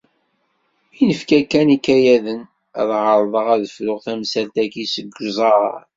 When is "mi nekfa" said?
0.93-1.39